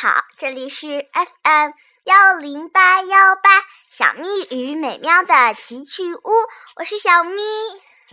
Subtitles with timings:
[0.00, 1.70] 好，这里是 FM
[2.04, 3.50] 幺零八幺八
[3.90, 6.30] 小咪与美喵的奇趣屋，
[6.76, 7.42] 我是小咪，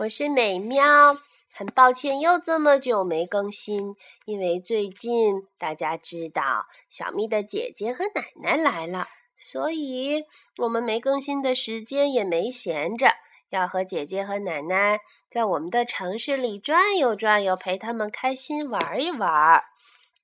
[0.00, 1.16] 我是美喵。
[1.54, 3.94] 很抱歉又这么久没更新，
[4.24, 9.06] 因为最近大家知道小咪的姐姐和奶奶来了，
[9.38, 10.24] 所以
[10.56, 13.12] 我们没更新的时间也没闲着，
[13.50, 14.98] 要和姐姐和奶奶
[15.30, 19.62] 在我们的城市里转悠转悠，陪他们开心玩一玩。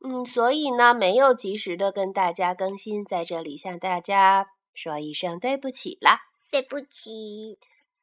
[0.05, 6.19] 嗯，所以呢，没有及时的跟大家更新，在这里向大家说一声对不起啦，
[6.51, 7.59] 对不起。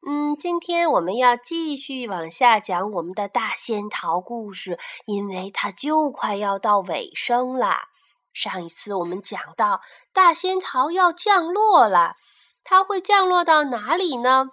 [0.06, 7.82] 嗯，今天我们要继续往下讲我们的大仙桃故事，因为它就快要到尾声啦。
[8.32, 9.82] 上一次我们讲到
[10.14, 12.14] 大仙桃要降落了，
[12.64, 14.46] 它会降落到哪里呢？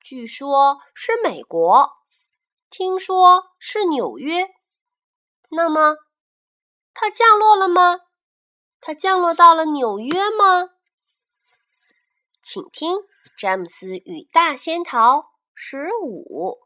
[0.00, 1.92] 据说是美国，
[2.68, 4.48] 听说是纽约。
[5.50, 5.94] 那么？
[7.02, 8.00] 它降落了吗？
[8.78, 10.68] 它降落到了纽约吗？
[12.44, 12.92] 请听
[13.38, 15.16] 《詹姆斯与大仙桃》
[15.54, 16.58] 十五。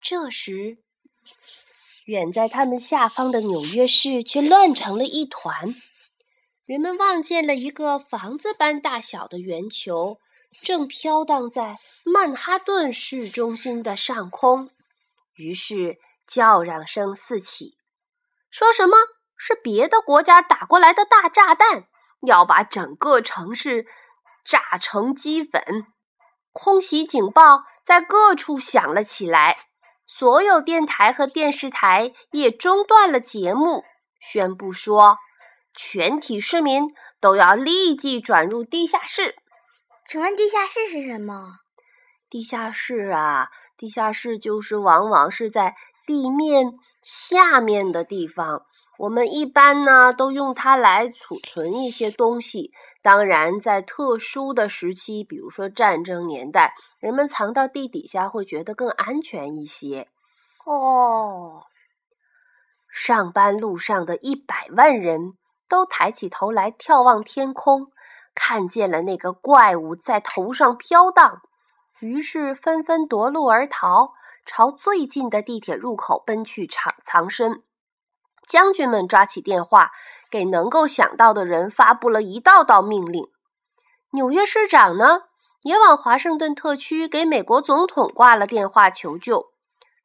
[0.00, 0.78] 这时，
[2.06, 5.74] 远在他们下方的纽约市却乱成了一团。
[6.64, 10.18] 人们望见了一个房子般大小的圆球，
[10.62, 14.70] 正飘荡在曼哈顿市中心的上空。
[15.34, 17.76] 于是，叫嚷声四起。
[18.54, 18.96] 说什么
[19.36, 21.86] 是别的国家打过来的大炸弹，
[22.24, 23.84] 要把整个城市
[24.44, 25.88] 炸成齑粉？
[26.52, 29.56] 空袭警报在各处响了起来，
[30.06, 33.82] 所有电台和电视台也中断了节目，
[34.20, 35.18] 宣布说
[35.74, 39.34] 全体市民都要立即转入地下室。
[40.06, 41.56] 请问地下室是什么？
[42.30, 45.74] 地下室啊，地下室就是往往是在
[46.06, 46.74] 地面。
[47.04, 48.64] 下面的地方，
[48.98, 52.72] 我们一般呢都用它来储存一些东西。
[53.02, 60.08] 当然，在特殊的时期，比如说战争年代，人们藏到地底下会觉得更安全一些。
[60.64, 61.64] 哦，
[62.90, 65.34] 上班路上的一百万人
[65.68, 67.88] 都抬起头来眺望天空，
[68.34, 71.42] 看见了那个怪物在头上飘荡，
[72.00, 74.14] 于是纷纷夺路而逃。
[74.46, 77.62] 朝最近的地铁入口奔去藏藏身。
[78.46, 79.92] 将军们抓起电话，
[80.30, 83.26] 给能够想到的人发布了一道道命令。
[84.10, 85.22] 纽约市长呢，
[85.62, 89.52] 也往华盛顿特区给美国总统挂了电话求救。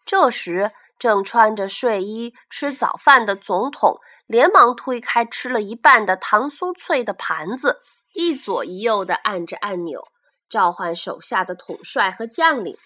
[0.06, 7.82] 这时，正穿着睡衣吃早饭的总统，连忙推开吃了一半的糖酥脆的盘子，
[8.14, 10.08] 一左一右地按着按钮，
[10.50, 12.78] 召唤手下的统帅和将领，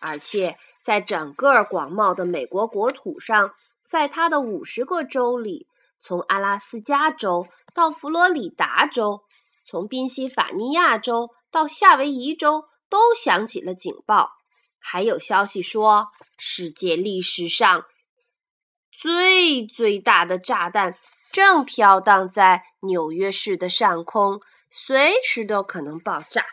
[0.00, 0.56] 而且。
[0.84, 3.54] 在整个广袤的美国国土上，
[3.88, 5.66] 在他的五十个州里，
[5.98, 9.22] 从阿拉斯加州到佛罗里达州，
[9.64, 14.32] 从宾夕法尼亚州到夏威夷州，都响起了警报。
[14.78, 17.86] 还有消息说，世界历史上
[18.92, 20.98] 最最大的炸弹
[21.32, 26.44] 正飘荡在纽约市的上空，随时都可能爆炸。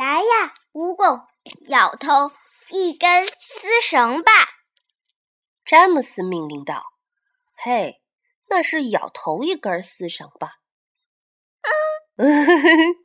[0.00, 1.26] 来呀，蜈蚣！
[1.68, 2.32] 咬头
[2.70, 4.32] 一根丝绳吧，
[5.62, 6.82] 詹姆斯命令道。
[7.54, 8.00] “嘿，
[8.48, 10.52] 那是咬头一根丝绳吧
[12.16, 12.96] ？”“嗯，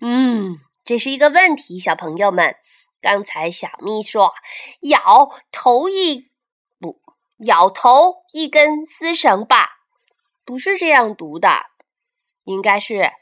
[0.00, 2.56] 嗯，这是一个问题，小朋友们。
[3.02, 4.32] 刚才小咪说
[4.80, 6.30] 咬头一
[6.80, 6.98] 不
[7.44, 9.68] 咬头一根丝绳吧，
[10.46, 11.60] 不是这样读的，
[12.44, 13.12] 应该是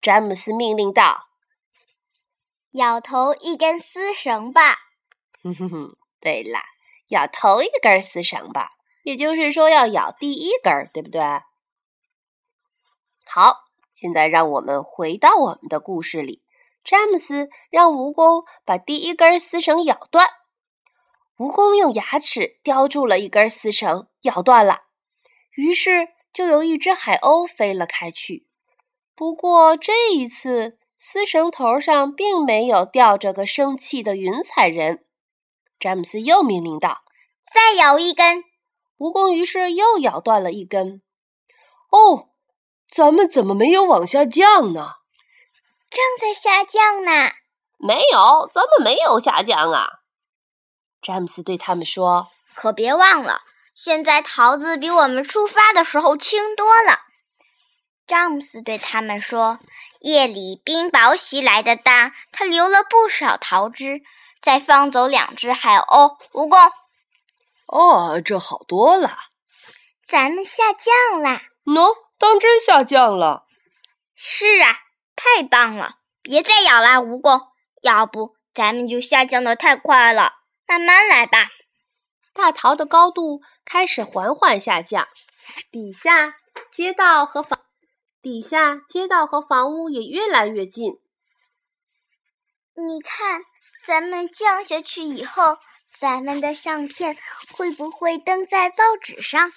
[0.00, 1.24] 詹姆斯命令道。”
[2.72, 4.76] 咬头一根丝绳吧。
[5.42, 6.58] 哼哼哼，对了，
[7.08, 8.70] 咬头一根丝绳吧，
[9.02, 11.22] 也就是说要咬第一根，对不对？
[13.24, 13.64] 好，
[13.94, 16.42] 现在让我们回到我们的故事里。
[16.84, 20.28] 詹姆斯让蜈蚣把第一根丝绳咬断，
[21.36, 24.82] 蜈蚣用牙齿叼住了一根丝绳，咬断了，
[25.52, 28.46] 于是就有一只海鸥飞了开去。
[29.14, 30.78] 不过这一次。
[30.98, 35.04] 丝绳头上并没有吊着个生气的云彩人。
[35.78, 37.02] 詹姆斯又命令道
[37.52, 38.44] ：“再咬一根。”
[38.98, 41.02] 蜈蚣于是又咬断了一根。
[41.90, 42.30] 哦，
[42.90, 44.94] 咱们怎么没有往下降呢？
[45.88, 47.30] 正在下降呢。
[47.78, 50.00] 没有，咱们没有下降啊。
[51.00, 53.42] 詹姆斯对他们说：“可别忘了，
[53.72, 57.02] 现在桃子比我们出发的时候轻多了。”
[58.08, 59.60] 詹姆斯对他们说
[60.00, 64.00] ：“夜里冰雹袭来的大，他留了不少桃汁。
[64.40, 66.70] 再放走两只海鸥，蜈蚣。”
[67.68, 69.18] 哦，这好多了。
[70.06, 71.42] 咱们下降啦！
[71.66, 73.44] 喏，当真下降了。
[74.14, 74.78] 是啊，
[75.14, 75.96] 太棒了！
[76.22, 77.48] 别再咬啦，蜈蚣，
[77.82, 80.32] 要不咱们就下降的太快了。
[80.66, 81.50] 慢慢来吧。
[82.32, 85.06] 大桃的高度开始缓缓下降，
[85.70, 86.36] 底下
[86.72, 87.57] 街道和房
[88.20, 91.00] 底下街道和房屋也越来越近。
[92.74, 93.42] 你看，
[93.86, 95.58] 咱们降下去以后。
[95.90, 97.16] 咱们的相片
[97.56, 99.52] 会不会登在报纸上？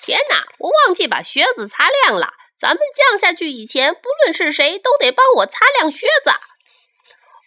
[0.00, 2.34] 天哪，我忘记把靴子擦亮了。
[2.56, 6.30] 咱们降下去以前，不论是谁都得帮我擦亮靴子。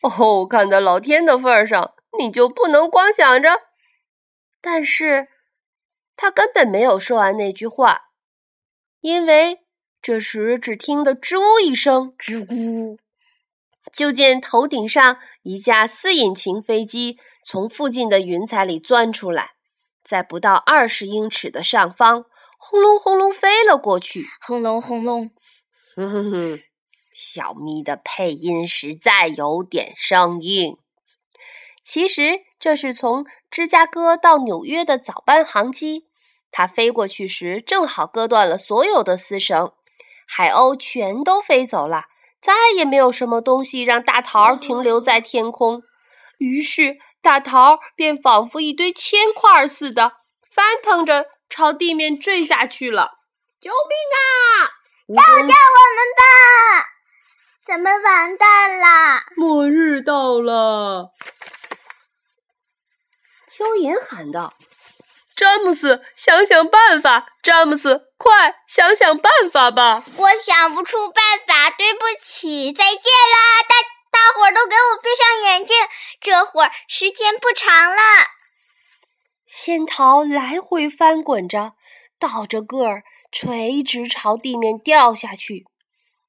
[0.02, 3.62] 哦，看在老天的份上，你就不能光想着？
[4.62, 5.30] 但是，
[6.18, 8.10] 他根本没有说完那句话，
[9.00, 9.62] 因为
[10.02, 12.98] 这时只听得“吱呜”一声，吱咕，
[13.94, 17.18] 就见头顶上一架四引擎飞机。
[17.46, 19.52] 从附近的云彩里钻出来，
[20.04, 22.26] 在不到二十英尺的上方，
[22.60, 24.24] 轰隆轰隆飞了过去。
[24.40, 25.32] 轰隆轰隆，
[25.96, 26.60] 哼哼哼，
[27.14, 30.78] 小咪的配音实在有点生硬。
[31.84, 36.08] 其实这是从芝加哥到纽约的早班航机，
[36.52, 39.72] 它飞过去时正好割断了所有的丝绳，
[40.30, 42.04] 海鸥全都飞走了，
[42.40, 45.82] 再也没有什么东西让大桃停留在天空。
[46.38, 46.98] 于是。
[47.22, 50.14] 大桃便仿佛一堆铅块似的
[50.50, 53.12] 翻腾着朝地面坠下去了！
[53.60, 54.72] 救命啊！
[55.10, 55.50] 救救我们
[56.16, 56.86] 吧！
[57.60, 59.22] 咱们完蛋了！
[59.36, 61.10] 末日到了！
[63.52, 64.54] 蚯蚓喊道
[65.40, 67.28] ：“詹姆斯，想想办法！
[67.42, 73.76] 詹姆斯，快想想办法吧！”我想不出办法，对不起，再见啦，大。
[74.12, 75.78] 大伙儿都给我闭上眼睛，
[76.20, 78.02] 这会儿时间不长了。
[79.48, 81.72] 仙桃来回翻滚着，
[82.20, 85.64] 倒着个儿，垂直朝地面掉下去。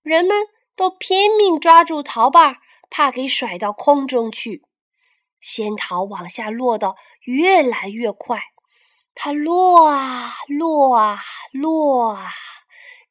[0.04, 0.46] 人们
[0.76, 2.58] 都拼命抓住桃把，
[2.88, 4.62] 怕给甩到空中去。
[5.40, 8.40] 仙桃往下落得越来越快，
[9.22, 11.19] 它落啊落啊
[11.52, 12.32] 落啊，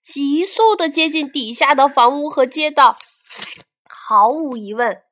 [0.01, 2.97] 急速地接近底下的房屋和街道。
[3.85, 5.03] 毫无疑问，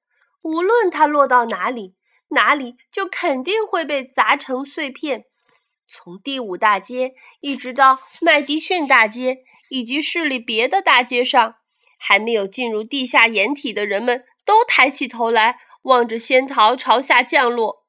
[0.42, 1.94] 无论它落到哪里，
[2.30, 5.26] 哪里就肯定会被砸成碎片。
[5.88, 9.38] 从第五大街一直到麦迪逊大街
[9.70, 11.58] 以及市里别的大街上，
[12.00, 17.86] 还没有进入地下掩体的人们都抬起头来，望着仙桃朝下降落。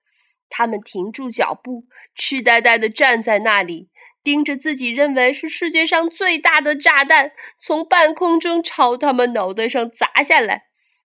[0.50, 1.84] 他们停住脚步，
[2.14, 3.90] 痴呆呆地站在那里，
[4.22, 10.64] 盯着自己认为是世界上最大的炸弹从半空中朝他们脑袋上砸下来。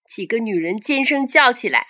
[0.09, 1.85] 几个女人尖声叫起来：“啊！”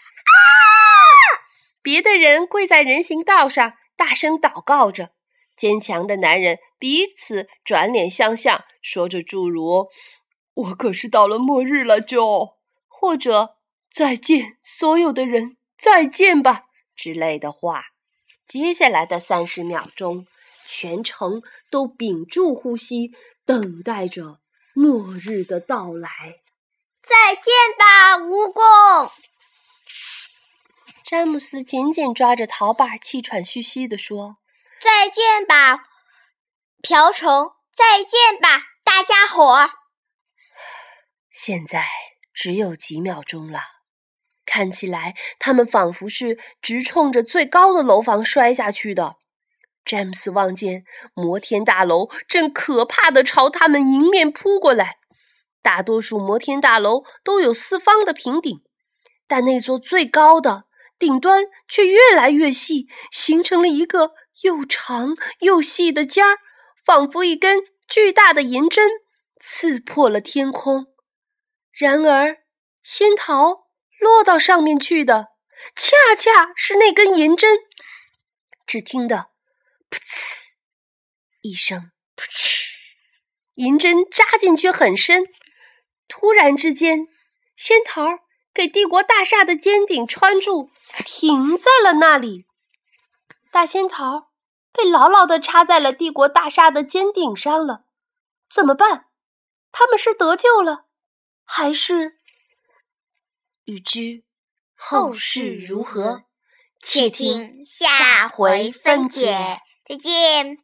[1.81, 5.11] 别的人跪在人行道上，大声祷告着。
[5.57, 9.88] 坚强的男人彼此转脸相向，说着诸如
[10.56, 12.57] “我可是到了末日了，就”
[12.88, 13.57] 或者
[13.94, 16.63] “再见，所有的人，再见吧”
[16.95, 17.86] 之类的话。
[18.48, 20.28] 接下来的三十秒钟，
[20.68, 23.12] 全程都屏住呼吸，
[23.45, 24.40] 等待着
[24.74, 26.10] 末日的到来。
[27.01, 29.12] 再见吧，蜈蚣！
[31.06, 34.38] 詹姆斯紧紧抓着桃把，气喘吁吁地说
[34.80, 35.86] ：“再见吧，
[36.81, 37.54] 瓢虫！
[37.73, 39.69] 再见吧，大家伙！”
[41.30, 41.88] 现在
[42.33, 43.59] 只有几秒钟了，
[44.54, 49.16] 看起来他们仿佛是直冲着最高的楼房摔下去的。
[49.83, 50.83] 詹姆斯望见
[51.16, 54.98] 摩天大楼正可怕的朝他们迎面扑过来。
[55.64, 58.62] 大多数摩天大楼都有四方的平顶，
[59.28, 60.66] 但那座最高的
[61.00, 64.12] 顶端却越来越细，形成了一个
[64.44, 66.38] 又长又细的尖儿，
[66.86, 68.88] 仿佛一根巨大的银针
[69.40, 70.86] 刺破了天空。
[71.72, 72.38] 然而，
[72.83, 73.62] 仙桃
[74.04, 75.30] 落到上面去的，
[75.76, 77.57] 恰恰是那根银针。
[78.68, 79.30] 只听得
[79.90, 80.50] “噗呲”
[81.42, 82.66] 一声，“噗嗤”，
[83.56, 85.26] 银针扎进去很深。
[86.07, 87.07] 突然之间，
[87.56, 88.19] 仙桃儿
[88.54, 90.69] 给帝国大厦的尖顶穿住，
[91.06, 92.45] 停在了那里。
[93.52, 94.31] 大仙桃
[94.72, 97.86] 被牢牢地插在了帝国大厦的尖顶上了。
[98.54, 99.07] 怎么办？
[99.72, 100.86] 他们是得救了，
[101.44, 102.18] 还是……
[103.65, 104.23] 欲知
[104.75, 106.23] 后事如何，
[106.81, 109.59] 且听下回分解。
[109.87, 110.62] 再见。